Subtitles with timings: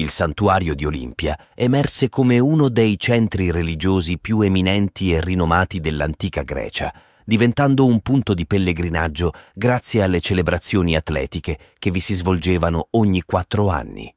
[0.00, 6.42] il santuario di Olimpia emerse come uno dei centri religiosi più eminenti e rinomati dell'antica
[6.42, 6.92] Grecia,
[7.24, 13.68] diventando un punto di pellegrinaggio grazie alle celebrazioni atletiche che vi si svolgevano ogni quattro
[13.68, 14.12] anni.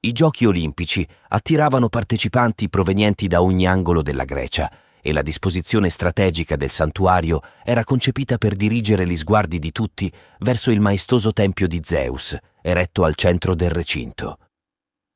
[0.00, 4.70] I giochi olimpici attiravano partecipanti provenienti da ogni angolo della Grecia
[5.00, 10.72] e la disposizione strategica del santuario era concepita per dirigere gli sguardi di tutti verso
[10.72, 14.38] il maestoso tempio di Zeus, eretto al centro del recinto.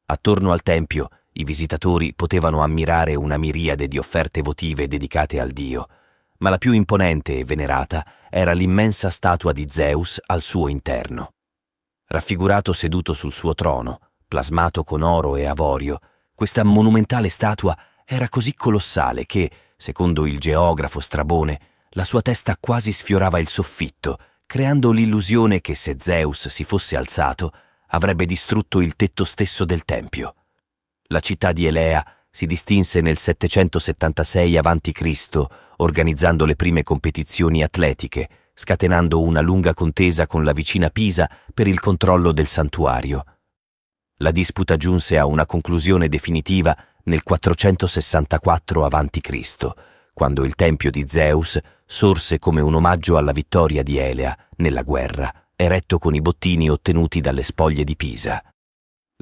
[0.09, 5.89] Attorno al tempio i visitatori potevano ammirare una miriade di offerte votive dedicate al dio,
[6.39, 11.33] ma la più imponente e venerata era l'immensa statua di Zeus al suo interno.
[12.07, 15.99] Raffigurato seduto sul suo trono, plasmato con oro e avorio,
[16.35, 22.93] questa monumentale statua era così colossale che, secondo il geografo Strabone, la sua testa quasi
[22.93, 27.51] sfiorava il soffitto, creando l'illusione che se Zeus si fosse alzato,
[27.89, 30.35] avrebbe distrutto il tetto stesso del tempio.
[31.09, 35.47] La città di Elea si distinse nel 776 a.C.
[35.77, 41.81] organizzando le prime competizioni atletiche, scatenando una lunga contesa con la vicina Pisa per il
[41.81, 43.25] controllo del santuario.
[44.19, 49.69] La disputa giunse a una conclusione definitiva nel 464 a.C.,
[50.13, 55.46] quando il tempio di Zeus sorse come un omaggio alla vittoria di Elea nella guerra
[55.57, 58.43] eretto con i bottini ottenuti dalle spoglie di Pisa.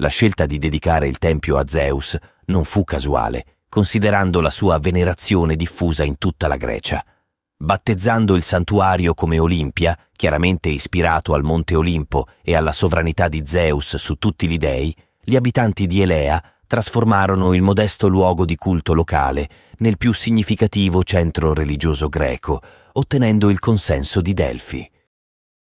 [0.00, 5.54] La scelta di dedicare il tempio a Zeus non fu casuale, considerando la sua venerazione
[5.54, 7.04] diffusa in tutta la Grecia.
[7.56, 13.96] Battezzando il santuario come Olimpia, chiaramente ispirato al monte Olimpo e alla sovranità di Zeus
[13.96, 19.48] su tutti gli dei, gli abitanti di Elea trasformarono il modesto luogo di culto locale
[19.78, 22.60] nel più significativo centro religioso greco,
[22.94, 24.90] ottenendo il consenso di Delfi.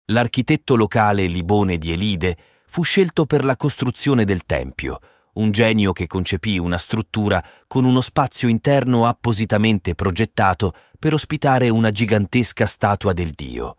[0.09, 4.99] L'architetto locale Libone di Elide fu scelto per la costruzione del tempio,
[5.33, 11.91] un genio che concepì una struttura con uno spazio interno appositamente progettato per ospitare una
[11.91, 13.75] gigantesca statua del dio.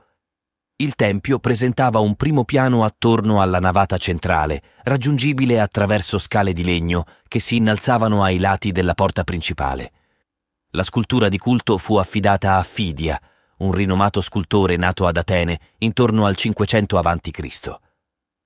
[0.76, 7.04] Il tempio presentava un primo piano attorno alla navata centrale, raggiungibile attraverso scale di legno
[7.26, 9.92] che si innalzavano ai lati della porta principale.
[10.72, 13.18] La scultura di culto fu affidata a Fidia,
[13.58, 17.76] un rinomato scultore nato ad Atene intorno al 500 a.C.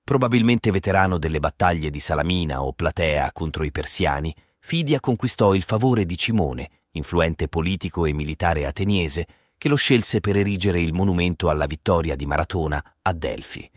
[0.03, 6.05] Probabilmente veterano delle battaglie di Salamina o Platea contro i persiani, Fidia conquistò il favore
[6.05, 11.67] di Cimone, influente politico e militare ateniese, che lo scelse per erigere il monumento alla
[11.67, 13.69] vittoria di Maratona a Delfi.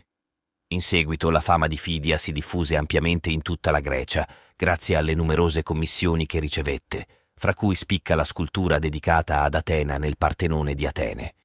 [0.69, 5.13] In seguito la fama di Fidia si diffuse ampiamente in tutta la Grecia, grazie alle
[5.13, 10.87] numerose commissioni che ricevette, fra cui spicca la scultura dedicata ad Atena nel Partenone di
[10.87, 11.35] Atene.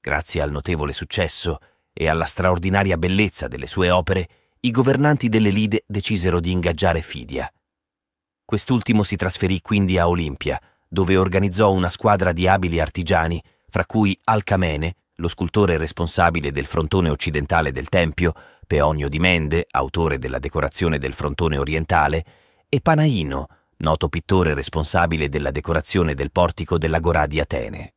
[0.00, 1.58] Grazie al notevole successo
[1.92, 4.28] e alla straordinaria bellezza delle sue opere,
[4.60, 7.52] i governanti delle Lide decisero di ingaggiare Fidia.
[8.44, 14.16] Quest'ultimo si trasferì quindi a Olimpia, dove organizzò una squadra di abili artigiani, fra cui
[14.24, 18.32] Alcamene, lo scultore responsabile del frontone occidentale del Tempio,
[18.66, 22.24] Peonio di Mende, autore della decorazione del frontone orientale,
[22.68, 23.46] e Panaino,
[23.82, 27.94] noto pittore responsabile della decorazione del portico dell'Agorà di Atene.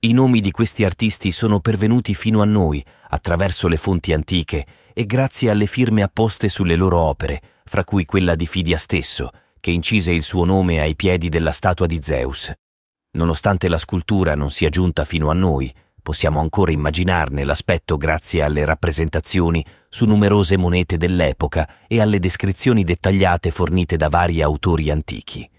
[0.00, 5.06] I nomi di questi artisti sono pervenuti fino a noi attraverso le fonti antiche e
[5.06, 9.30] grazie alle firme apposte sulle loro opere, fra cui quella di Fidia stesso,
[9.60, 12.52] che incise il suo nome ai piedi della statua di Zeus.
[13.12, 15.72] Nonostante la scultura non sia giunta fino a noi,
[16.06, 23.50] possiamo ancora immaginarne l'aspetto grazie alle rappresentazioni su numerose monete dell'epoca e alle descrizioni dettagliate
[23.50, 25.50] fornite da vari autori antichi.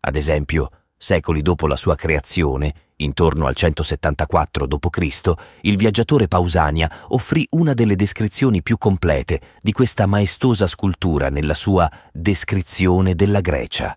[0.00, 5.32] Ad esempio, secoli dopo la sua creazione, intorno al 174 d.C.,
[5.62, 11.90] il viaggiatore Pausania offrì una delle descrizioni più complete di questa maestosa scultura nella sua
[12.12, 13.96] Descrizione della Grecia.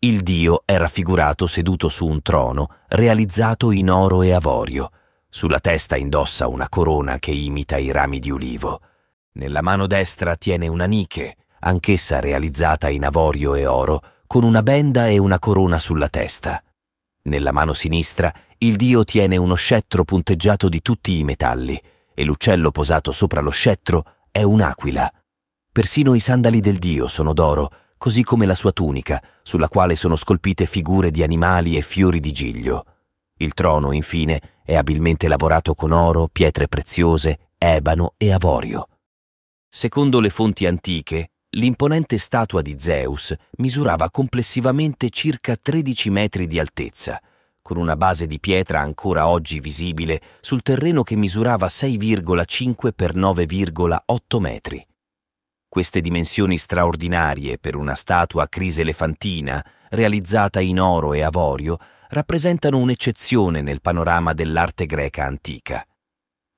[0.00, 4.90] Il dio è raffigurato seduto su un trono realizzato in oro e avorio,
[5.38, 8.80] sulla testa indossa una corona che imita i rami di ulivo.
[9.34, 15.06] Nella mano destra tiene una niche, anch'essa realizzata in avorio e oro, con una benda
[15.06, 16.60] e una corona sulla testa.
[17.22, 21.80] Nella mano sinistra il dio tiene uno scettro punteggiato di tutti i metalli
[22.12, 25.08] e l'uccello posato sopra lo scettro è un'aquila.
[25.70, 30.16] Persino i sandali del dio sono d'oro, così come la sua tunica, sulla quale sono
[30.16, 32.84] scolpite figure di animali e fiori di giglio.
[33.38, 38.88] Il trono, infine, è abilmente lavorato con oro, pietre preziose, ebano e avorio.
[39.68, 47.20] Secondo le fonti antiche, l'imponente statua di Zeus misurava complessivamente circa 13 metri di altezza,
[47.62, 54.38] con una base di pietra ancora oggi visibile sul terreno che misurava 6,5 per 9,8
[54.40, 54.86] metri.
[55.68, 61.76] Queste dimensioni straordinarie per una statua criselefantina, realizzata in oro e avorio,
[62.08, 65.86] rappresentano un'eccezione nel panorama dell'arte greca antica.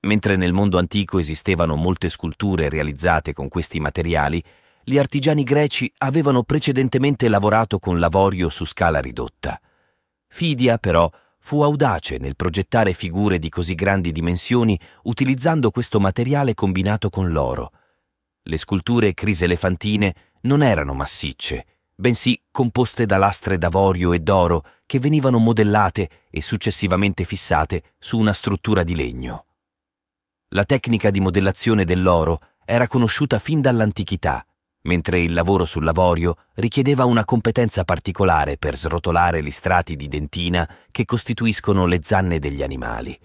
[0.02, 4.42] Mentre nel mondo antico esistevano molte sculture realizzate con questi materiali,
[4.82, 9.60] gli artigiani greci avevano precedentemente lavorato con l'avorio su scala ridotta.
[10.26, 17.10] Fidia, però, fu audace nel progettare figure di così grandi dimensioni utilizzando questo materiale combinato
[17.10, 17.72] con l'oro.
[18.42, 25.38] Le sculture criselefantine non erano massicce, bensì composte da lastre d'avorio e d'oro che venivano
[25.38, 29.46] modellate e successivamente fissate su una struttura di legno.
[30.48, 34.44] La tecnica di modellazione dell'oro era conosciuta fin dall'antichità,
[34.82, 41.04] mentre il lavoro sull'avorio richiedeva una competenza particolare per srotolare gli strati di dentina che
[41.04, 43.16] costituiscono le zanne degli animali.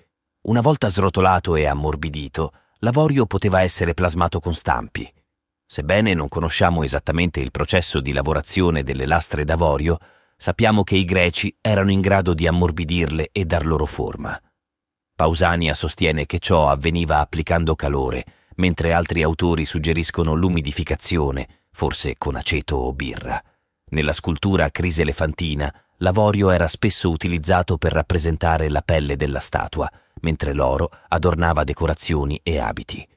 [0.42, 5.12] Una volta srotolato e ammorbidito, l'avorio poteva essere plasmato con stampi.
[5.66, 9.98] Sebbene non conosciamo esattamente il processo di lavorazione delle lastre d'avorio,
[10.38, 14.40] sappiamo che i greci erano in grado di ammorbidirle e dar loro forma.
[15.16, 22.76] Pausania sostiene che ciò avveniva applicando calore, mentre altri autori suggeriscono l'umidificazione, forse con aceto
[22.76, 23.42] o birra.
[23.92, 29.90] Nella scultura criselefantina, l'avorio era spesso utilizzato per rappresentare la pelle della statua,
[30.22, 33.08] mentre l'oro adornava decorazioni e abiti.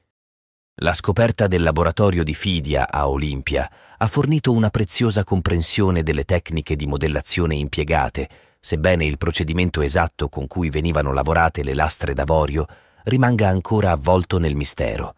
[0.81, 6.77] La scoperta del laboratorio di Fidia a Olimpia ha fornito una preziosa comprensione delle tecniche
[6.77, 8.29] di modellazione impiegate,
[8.61, 12.65] sebbene il procedimento esatto con cui venivano lavorate le lastre d'avorio
[13.03, 15.15] rimanga ancora avvolto nel mistero.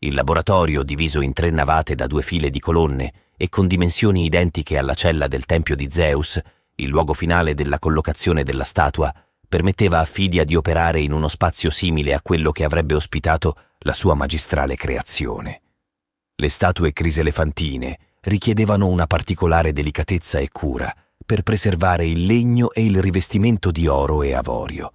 [0.00, 4.76] Il laboratorio, diviso in tre navate da due file di colonne e con dimensioni identiche
[4.76, 6.40] alla cella del Tempio di Zeus,
[6.74, 9.14] il luogo finale della collocazione della statua,
[9.48, 13.54] permetteva a Fidia di operare in uno spazio simile a quello che avrebbe ospitato
[13.84, 15.62] la sua magistrale creazione.
[16.36, 20.94] Le statue criselefantine richiedevano una particolare delicatezza e cura
[21.24, 24.92] per preservare il legno e il rivestimento di oro e avorio.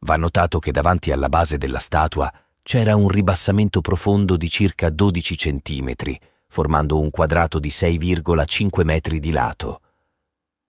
[0.00, 2.30] Va notato che davanti alla base della statua
[2.62, 9.30] c'era un ribassamento profondo di circa 12 centimetri, formando un quadrato di 6,5 metri di
[9.30, 9.80] lato.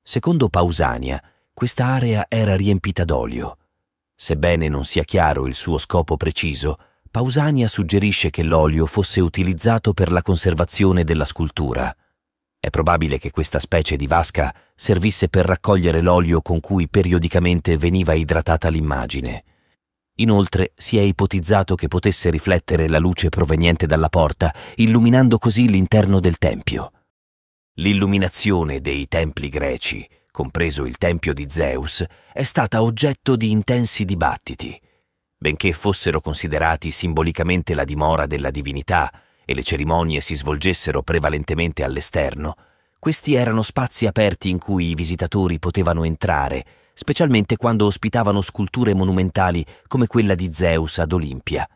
[0.01, 1.21] Secondo Pausania,
[1.53, 3.57] questa area era riempita d'olio.
[4.15, 6.77] Sebbene non sia chiaro il suo scopo preciso,
[7.15, 11.95] Pausania suggerisce che l'olio fosse utilizzato per la conservazione della scultura.
[12.59, 18.11] È probabile che questa specie di vasca servisse per raccogliere l'olio con cui periodicamente veniva
[18.11, 19.45] idratata l'immagine.
[20.15, 26.19] Inoltre si è ipotizzato che potesse riflettere la luce proveniente dalla porta, illuminando così l'interno
[26.19, 26.91] del tempio.
[27.75, 32.03] L'illuminazione dei templi greci compreso il tempio di Zeus,
[32.33, 34.77] è stata oggetto di intensi dibattiti.
[35.45, 39.11] Benché fossero considerati simbolicamente la dimora della divinità
[39.45, 42.55] e le cerimonie si svolgessero prevalentemente all'esterno,
[42.97, 46.65] questi erano spazi aperti in cui i visitatori potevano entrare,
[46.95, 51.69] specialmente quando ospitavano sculture monumentali come quella di Zeus ad Olimpia.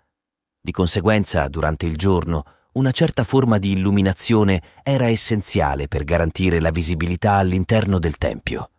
[0.59, 6.71] Di conseguenza, durante il giorno, una certa forma di illuminazione era essenziale per garantire la
[6.71, 8.71] visibilità all'interno del tempio.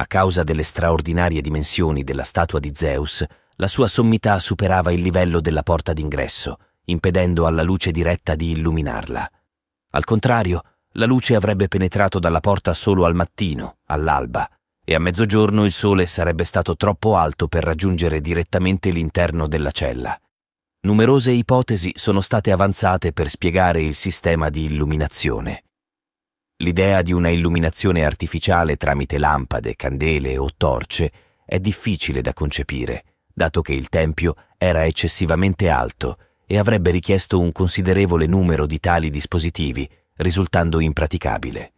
[0.00, 3.22] A causa delle straordinarie dimensioni della statua di Zeus,
[3.60, 9.30] la sua sommità superava il livello della porta d'ingresso, impedendo alla luce diretta di illuminarla.
[9.90, 10.62] Al contrario,
[10.92, 14.48] la luce avrebbe penetrato dalla porta solo al mattino, all'alba,
[14.84, 20.18] e a mezzogiorno il sole sarebbe stato troppo alto per raggiungere direttamente l'interno della cella.
[20.80, 25.64] Numerose ipotesi sono state avanzate per spiegare il sistema di illuminazione.
[26.58, 31.12] L'idea di una illuminazione artificiale tramite lampade, candele o torce
[31.44, 33.04] è difficile da concepire,
[33.38, 39.08] dato che il tempio era eccessivamente alto e avrebbe richiesto un considerevole numero di tali
[39.08, 41.72] dispositivi, risultando impraticabile.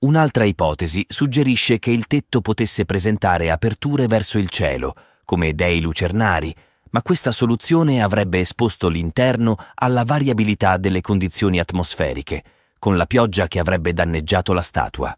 [0.00, 6.54] Un'altra ipotesi suggerisce che il tetto potesse presentare aperture verso il cielo, come dei lucernari,
[6.90, 12.44] ma questa soluzione avrebbe esposto l'interno alla variabilità delle condizioni atmosferiche,
[12.78, 15.16] con la pioggia che avrebbe danneggiato la statua.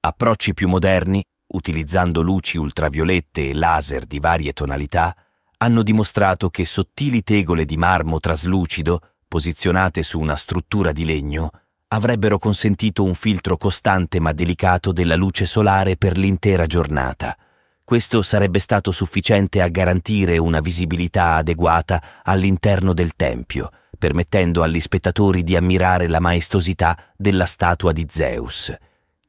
[0.00, 5.14] Approcci più moderni, utilizzando luci ultraviolette e laser di varie tonalità,
[5.58, 11.50] hanno dimostrato che sottili tegole di marmo traslucido, posizionate su una struttura di legno,
[11.88, 17.36] avrebbero consentito un filtro costante ma delicato della luce solare per l'intera giornata–
[17.90, 25.42] questo sarebbe stato sufficiente a garantire una visibilità adeguata all'interno del Tempio, permettendo agli spettatori
[25.42, 28.72] di ammirare la maestosità della statua di Zeus.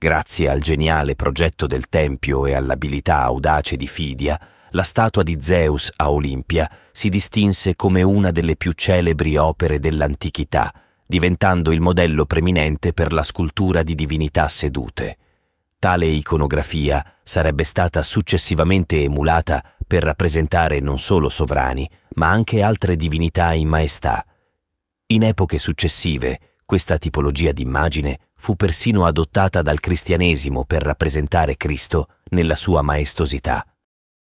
[0.04, 4.36] Grazie al geniale progetto del Tempio e all'abilità audace di Fidia,
[4.72, 10.74] la statua di Zeus a Olimpia si distinse come una delle più celebri opere dell'antichità,
[11.06, 15.18] diventando il modello preminente per la scultura di divinità sedute.
[15.78, 23.54] Tale iconografia sarebbe stata successivamente emulata per rappresentare non solo sovrani, ma anche altre divinità
[23.54, 24.26] in maestà.
[25.06, 32.56] In epoche successive, questa tipologia d'immagine fu persino adottata dal cristianesimo per rappresentare Cristo nella
[32.56, 33.64] sua maestosità.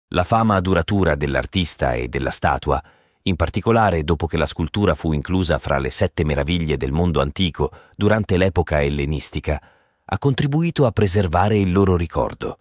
[0.09, 2.83] La fama duratura dell'artista e della statua,
[3.23, 7.71] in particolare dopo che la scultura fu inclusa fra le sette meraviglie del mondo antico
[7.95, 9.63] durante l'epoca ellenistica,
[10.05, 12.59] ha contribuito a preservare il loro ricordo.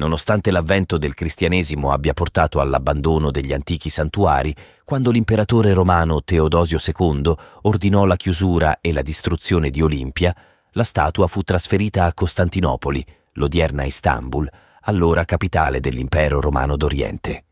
[0.00, 7.34] Nonostante l'avvento del cristianesimo abbia portato all'abbandono degli antichi santuari, quando l'imperatore romano Teodosio II
[7.62, 10.34] ordinò la chiusura e la distruzione di Olimpia,
[10.70, 14.48] la statua fu trasferita a Costantinopoli, l'odierna Istanbul,
[14.84, 17.44] allora capitale dell'impero romano d'Oriente.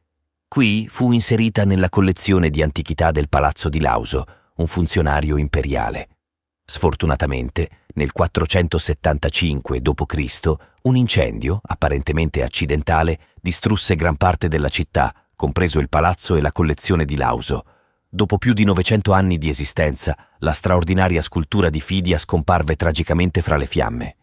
[0.49, 4.25] Qui fu inserita nella collezione di antichità del palazzo di Lauso,
[4.57, 6.09] un funzionario imperiale.
[6.71, 15.89] Sfortunatamente, nel 475 d.C., un incendio, apparentemente accidentale, distrusse gran parte della città, compreso il
[15.89, 17.65] palazzo e la collezione di Lauso.
[18.07, 23.57] Dopo più di 900 anni di esistenza, la straordinaria scultura di Fidia scomparve tragicamente fra
[23.57, 24.17] le fiamme.